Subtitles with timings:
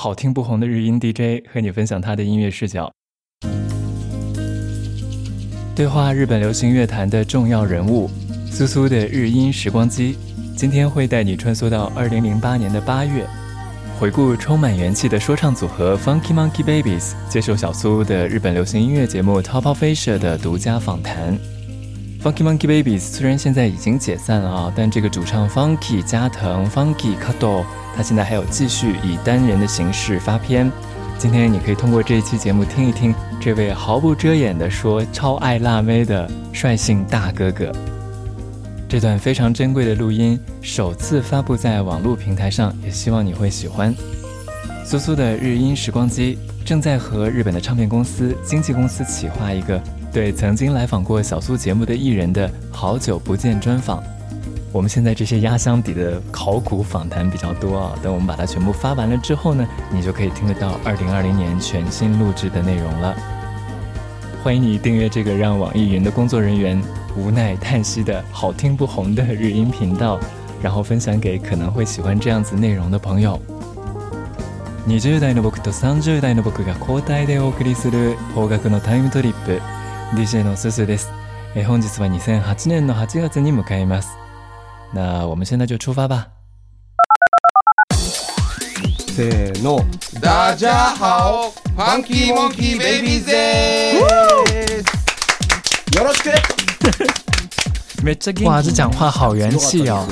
[0.00, 2.88] 好听不红的日音 DJ 和你分享他的音乐视角，
[5.74, 8.08] 对话日本流行乐坛的重要人物。
[8.48, 10.16] 苏苏的日音时光机
[10.56, 13.26] 今天会带你穿梭到2008年的8月，
[13.98, 21.57] 回顾充满元气的说唱组合 Funky Monkey Babies 接受小苏的日本流行音乐节目 Topo f i s i e r 的独家访谈。
[22.28, 27.64] Funky Monkey Babies 虽然现在已经解散了啊，但这个主唱 Funky 加藤 Funky Kado
[27.96, 30.70] 他现在还有继续以单人的形式发片。
[31.16, 37.72] 今天你可以通过这一期节目听一听这位毫不遮掩的说超爱辣妹的率性大哥哥。
[38.86, 43.94] 这段非常珍贵的录音首次发布在网络平台上，也希望你会喜欢。
[44.84, 46.36] 苏苏的日音时光机。
[46.68, 49.80] 正在和日本的唱片公司、经纪公司企划一个
[50.12, 54.02] 对曾经来访过小苏节目的艺人的好久不见专访。
[54.70, 63.14] 我们现在这些压箱底的考古访谈比较多啊，等我们把它全部发完了之后呢，你就可以听得到二零二零年全新录制的内容了。
[64.44, 66.78] 欢迎你订阅这个让网易云的工作人员
[67.16, 70.20] 无奈叹息的好听不红的日音频道，
[70.62, 73.40] 然后分享给可能会喜欢这样子内容的朋友。
[74.88, 79.60] 20代の僕と30代の僕が交代でお送りする方角のタイムトリップ
[80.16, 81.12] DJ のすすです
[81.54, 84.08] え本日は2008年の8月に向かいます
[84.94, 86.28] 那我们现在就出发吧
[89.14, 89.84] せーの
[90.22, 93.92] ダジャハオファンキーモンキーベイビーズで
[95.98, 97.27] よろしく
[98.44, 100.06] 哇，这讲话好元气哦！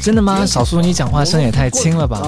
[0.00, 0.44] 真的吗？
[0.46, 2.22] 小叔，你讲话声也太轻了吧？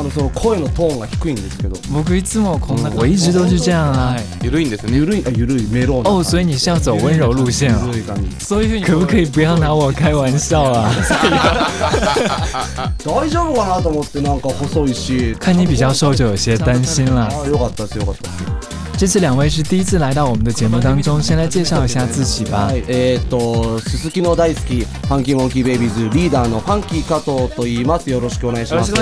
[2.95, 4.15] 我一直都是这样啊。
[6.05, 7.91] 哦，所以你是要走温柔路线哦。
[8.39, 10.93] 所以，可不可以不要拿我开玩笑啊？
[15.41, 17.29] 看你比较瘦，就有些担心了。
[18.99, 22.73] 这次两位是第一次来到我们的节目当中，先来介绍一下自己吧。
[22.89, 28.09] 哎，都，すきの大好き，Funky Monkey Babies，リーダーのファンキーカトと言います。
[28.11, 28.95] よろしくお願いします。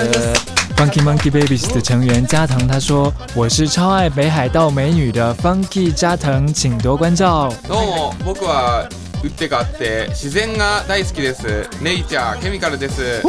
[0.75, 8.88] Funky Monkey Babies 的成员加藤他说：“我是超爱北海道美女的 Funky 加藤，请多关照。”どうも、僕は、
[9.22, 11.69] 海があって、自然が大好きです。
[11.81, 13.22] ネイチャー、ケミカルです。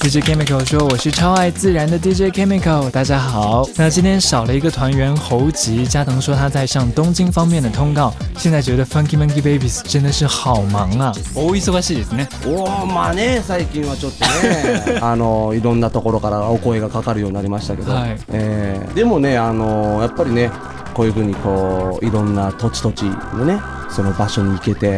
[0.00, 12.28] DJ Chemical 说：“我是超爱自然的 DJ Chemical，大家好。”那今天少了一个团员侯吉，加藤说他在上东京方面的通告，现在觉得 Funky Monkey Babies 真的是好忙啊，忙しいですね。
[12.46, 20.50] おまあね、最近はちょっとね、 あのいろんなところからお声がかかるようになりましたけど、はい、えー、でもね、あのやっぱりね、
[20.94, 23.02] こういうふうにこういろんな土地土地
[23.36, 23.58] のね。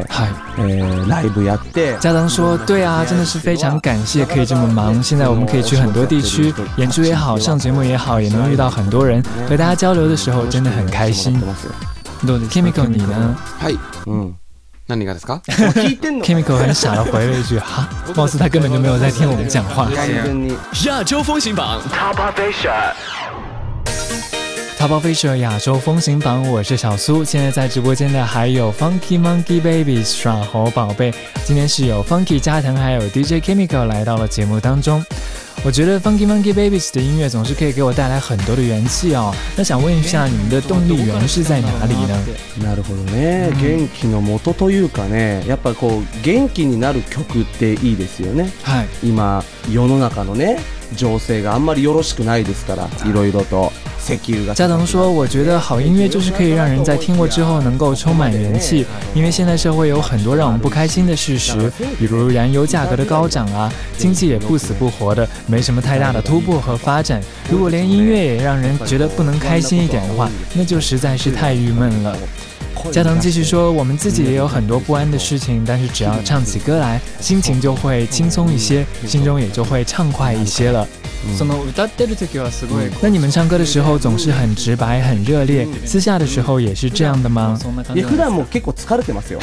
[0.08, 1.56] 嗨，呃，来不要。
[2.00, 5.00] 家长说：“对啊，真的是非常感谢，可以这么忙。
[5.02, 9.22] 现在我们可以去很多地区演出也好，上节目也好，也能遇到很多人。
[9.48, 13.36] 和大家交流的时候，真的很开心 k i m i i k 你呢？
[13.58, 13.72] 嗨，
[14.06, 14.34] 嗯，
[14.86, 19.88] 那你干的啥 k i m i k o 很傻的回了一句：“哈。”貌似他根本就没有在听我们讲话。
[20.86, 21.78] 亚洲风行榜。
[24.80, 27.22] 淘宝飞 f 亚洲风行榜，我是小苏。
[27.22, 31.12] 现在在直播间的还有 Funky Monkey Babies 耍猴宝贝。
[31.44, 35.04] 今天是有 Funky 加藤还有 DJ Chemical 来到了节目当中。
[35.62, 39.34] 我觉得 Funky Monkey Babies 的音乐总是可以给我带来很多的元气哦。
[39.54, 40.96] 那想问一下你们的动力
[41.28, 41.68] 是什么？
[42.64, 48.50] なるほどね、元気の元というかね、やっぱこう元気になる曲っていいですよね。
[48.62, 48.86] はい。
[49.06, 50.58] 今世の中のね
[50.96, 53.70] 情勢があんまりよろしくないですから、いろいろと。
[54.54, 58.84] 加藤说：“我觉得好音乐就是可以让人在听过之后能够充满元气，
[59.14, 67.20] 因为现在社会有很多让我们不开心的事实，比如燃油价格的高涨啊，经济也不死不活的，没什么太大的突破和发展。
[67.50, 72.16] 如果连音乐也让人觉得不能开心一点的话，那就实在是太郁闷了。”
[72.90, 80.86] 加藤继续说：“我们自己也有很多不安的事情，但是只要唱起歌来，心情就会轻松一些，心中也就会畅快一些了。”
[83.02, 87.58] 那你们唱歌的时候总是很直白、很热烈，私下的时候也是这样的吗？
[87.94, 89.38] え普段も結構疲れてますよ。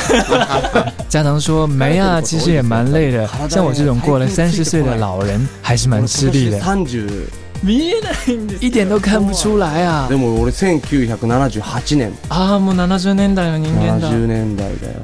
[1.07, 3.28] 加 藤说没啊，其实也蛮累的。
[3.50, 6.60] 像我这种过了三十岁的老人，还是蛮吃力的。
[6.60, 7.28] 三十。
[7.63, 15.01] 見えないんです一点都看不出来啊でも俺1978年ああもう70年代の人間だ70年代だよ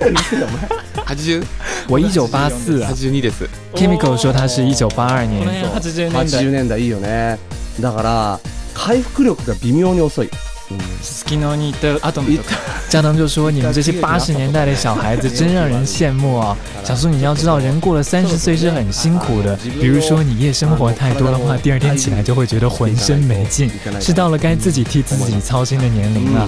[1.05, 1.44] 80?
[1.89, 7.39] 我一九八四あ82です k i m i 说他是一九八二年この辺80年代80年代いいよね
[7.79, 8.39] だから
[8.73, 10.29] 回復力が微妙に遅い
[12.89, 16.56] 家当就说：“你们这些八十年代的小孩子， 真让人羡慕啊！”
[16.86, 19.57] 小苏，你要知道，人过了三十岁是很辛苦的。
[19.80, 23.69] 比如说，你夜生活太多的话，第二天起来就会觉得浑身没劲，
[24.00, 26.48] 是到了该自己替自己操心的年龄了。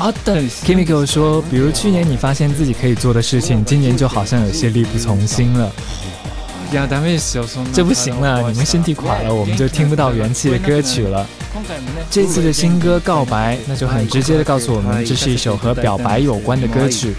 [0.00, 5.72] 阿登，Kimi 跟 o 说，比如去年你发现自己可以做的事情，今年就好像有些力不从心了。
[7.72, 11.26] 这不行了，你们身体垮了，我们就听不到元气的歌曲了。
[12.10, 17.14] 这次的新歌《告白》，那就很直接的告诉我们，这是一首和表白有关的歌曲。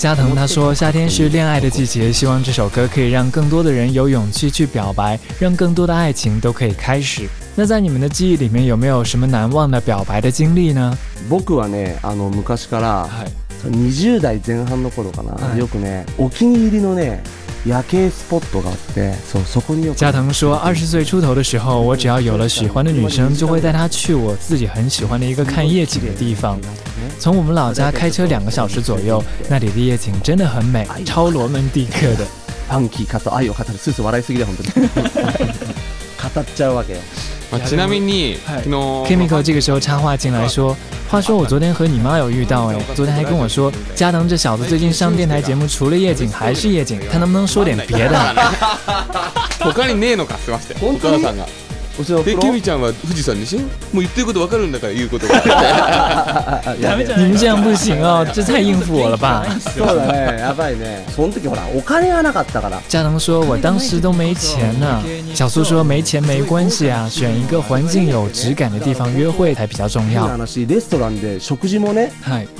[0.00, 7.28] 加藤他说， 夏天是恋爱的季节，希望这首歌可以让更多的人有勇气去表白，让更多的爱情都可以开始。
[7.54, 10.96] 那在你们的记忆里面，有没有什么难忘的表白的经历呢？
[11.28, 13.06] 僕はねあの昔から、
[13.62, 17.22] 二十代前半の頃かな、よくねお気に入りのね
[17.66, 26.58] 夜景スポットがあって、そうそこによ、加藤说二十岁出头的时候，我只要有了喜欢的女生，就会带她去我自己很喜欢的一个看夜景的地方。
[27.18, 31.86] 从我们老家开车两个小时左右，那里的夜景真的很美，超浪漫的。
[32.66, 34.88] パ ンキーかと愛を語るス笑いすぎだ本当に
[36.34, 36.98] 語っちゃうわけよ。
[37.60, 38.66] ちなみに c h e
[39.12, 40.74] m i k o 这个时候插话进来说
[41.08, 48.18] ：“话说我昨天和你妈有遇到哎，昨天还跟我说，加藤这小子最近上电台节目除了夜景还是夜景，他能不能说点别的？”
[51.98, 53.66] うちのえケミちゃんは富士山でしょも
[53.96, 55.40] う言ってることわかるんだから言うことが
[56.80, 59.44] ダメじゃんい你们这样不行啊，这太应付我了吧？
[59.76, 65.02] そうだねやばいねその時ほらお金がなかったから佳能说：“我当时都没钱呢、
[65.34, 70.26] 小苏说：“没钱没关系啊，选一个环境有质感的地方约会才比较重要。”
[70.66, 72.10] レストランで食事もね、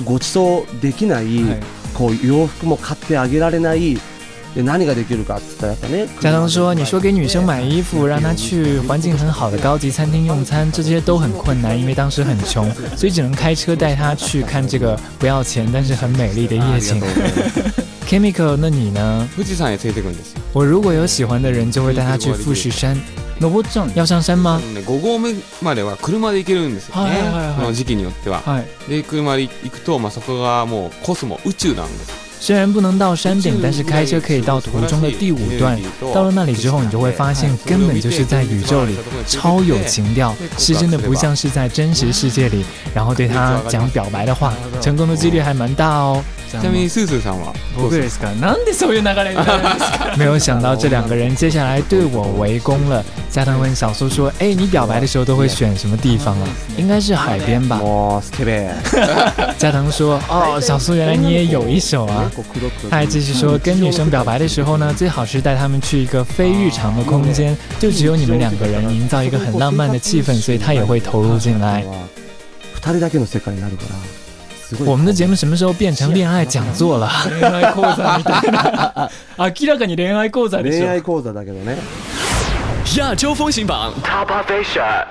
[0.05, 1.41] ご馳走できない、
[1.95, 3.99] こう洋服も買ってあげられない
[6.19, 17.01] 加藤说：“你说给女生买衣服，让她去环境很好的高级餐厅用餐，这些都很困难，因为当时很穷，所以只能开车带她去看这个不要钱但是很美丽的夜景。”
[18.07, 19.27] Chemical，那你呢？
[19.35, 20.11] 富士山也过。
[20.51, 22.95] 我如果有喜欢的人，就会带他去富士山。
[23.95, 24.61] 要上山吗？
[25.63, 26.93] までは車で行けるんですよね。
[26.93, 27.63] はいはいはい。
[27.63, 28.89] の時期によっては、はい。
[28.89, 32.22] で車で行くと、まそこがもうコス宇宙なんです。
[32.43, 35.79] 虽然不能到山顶，但是开车可以到途中的第五段。
[36.13, 42.65] 到了那里之后，你就会发现根本就是在宇宙里，超有情调，是真的不像是在真实世界里。
[42.93, 46.21] 然后对他讲表白的话，成功的几率还蛮大哦。
[46.61, 48.31] 小明叔叔さんはそですか。
[48.35, 49.43] なんでそういう流れが。
[50.17, 53.03] 没有想到这两个人接下来对我围攻了。
[53.31, 56.47] 加藤问小苏说：“哎，你表白的时候都会选什么地方啊？
[56.77, 58.71] 应该是海边吧。”哇，特别。
[59.57, 62.31] 加藤说：“哦，小苏原来你也有一手啊。
[62.91, 71.83] ”他还继续说：“跟女生表白的时候呢，最好是带他们去一个非日常的空间，就只有你们两个人，营造一个很浪漫的气氛，所以他也会投入进来。”
[74.85, 77.09] 我们的节目什么时候变成恋愛讲座了？
[77.39, 79.09] 恋愛講座みたいな。
[79.37, 80.85] 明らかに恋愛講座でしょ。
[80.85, 81.77] 恋愛講座だけどね。
[82.97, 85.05] 亚洲風行榜 Top of Asia。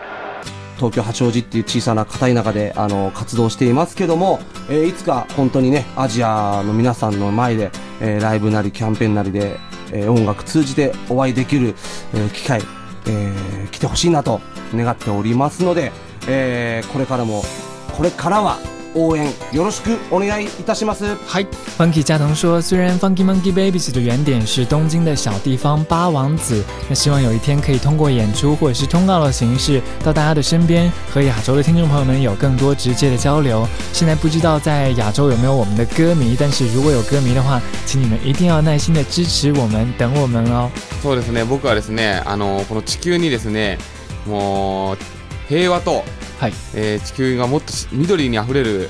[0.79, 7.70] 東京八王子っていう小さな硬い中であの活動していますけども、えー、いつか本当にねアジアの皆さんの前で、
[8.00, 9.58] えー、ライブなりキャンペーンなりで、
[9.93, 11.76] えー、音楽通じてお会いできる、
[12.15, 12.62] えー、機会、
[13.06, 14.41] えー、来てほしいなと
[14.75, 15.93] 願っておりますので、
[16.26, 17.43] えー、これからも
[17.97, 18.58] これからは
[18.94, 21.17] 応援よろしくお願いいたします。
[21.17, 21.47] はい。
[21.79, 33.67] Funky 加藤说，虽然 Funky Monkey Babies 的原点是东京的小地方八王子，那希望有一天可以通过演出或者是通告的形式到大家的身边，和亚洲的听众朋友们有更多直接的交流。
[33.93, 40.70] 现在不知道在亚洲有没有我们的歌迷，但是如果有歌迷的话，请你们一定要耐心的支持我们，等我们哦。
[41.03, 41.44] そうですね。
[41.44, 43.79] 僕はですね、あのこの地球にですね、
[44.27, 44.96] もう
[45.49, 46.05] 平和と
[46.43, 48.89] はい、えー、地球がもっと緑にあふれる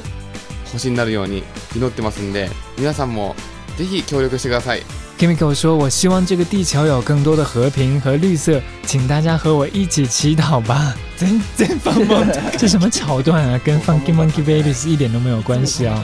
[0.72, 1.42] 星になるように
[1.76, 3.34] 祈ってますんで皆さんも
[3.76, 4.80] ぜひ協力してください。
[5.18, 12.26] Kimiko 说：“我希望这个地球有更多的和平和绿色，请大家和我一起祈祷吧。”真 真放棒
[12.58, 13.60] 这什么桥段啊？
[13.64, 16.02] 跟 Funky Monkey Babies 一点都没有关系啊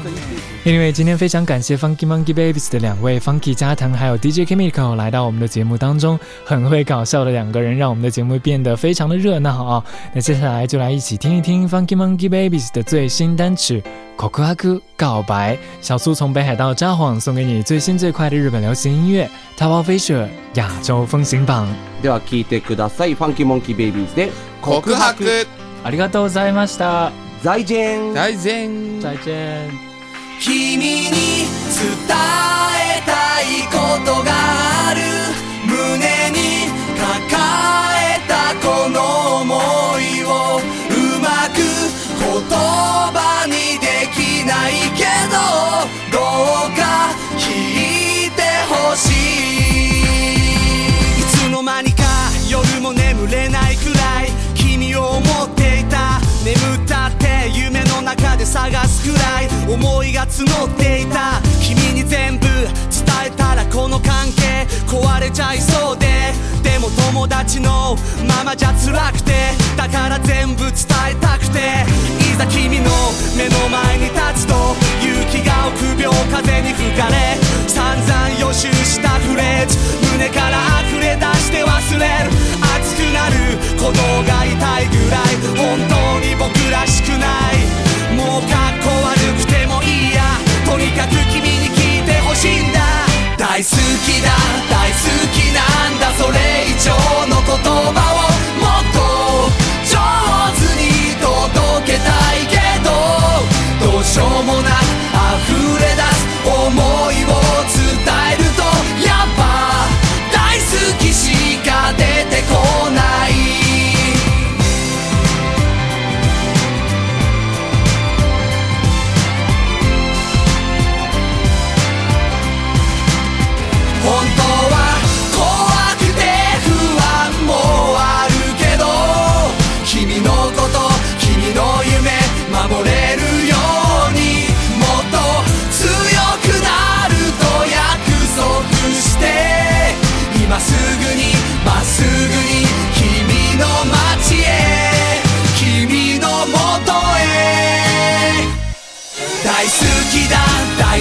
[0.64, 9.84] ！Anyway，今天非常感谢 Funky Monkey Babies 的两位 Funky 加藤还有 DJ K m i c a l 来到我们的节目当中，很会搞笑的两个人，让我们的节目变得非常的热闹啊！
[10.14, 13.82] 那接下来就来一起听一听 Funky Monkey Babies 的最新单曲
[14.16, 21.68] 《Kokoku 告白》，小苏从北海道札幌送给你最新最快的日本流行音乐 Top o f i s h e r 亚洲风行榜。
[22.02, 24.30] では聞いてくださいファンキーモンキーベイビーズで
[24.62, 25.46] 告白
[25.84, 27.10] ありがとうございました
[27.42, 29.70] 財前財前財前
[30.40, 34.32] 君に伝えたいことが
[34.90, 35.00] ある
[35.66, 36.68] 胸に
[37.30, 40.27] 抱えたこの想いを
[58.70, 62.50] 探すくらい思いが募っていた君に全部伝
[63.26, 66.06] えたらこの関係壊れちゃいそうで
[66.62, 67.96] でも友達の
[68.28, 69.32] ままじゃ辛くて
[69.76, 70.72] だから全部伝
[71.10, 71.58] えたくて
[72.20, 72.44] いざ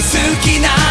[0.42, 0.87] きな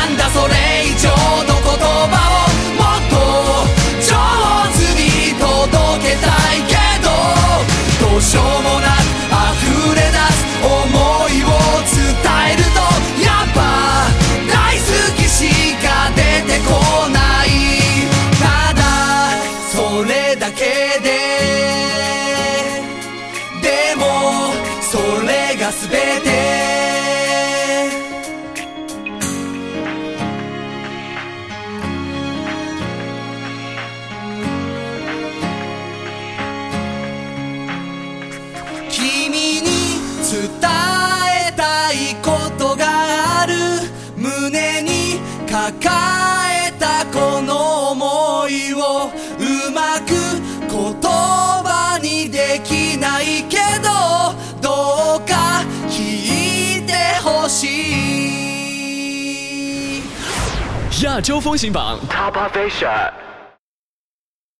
[61.04, 63.27] 亚洲风行榜，Top Asia。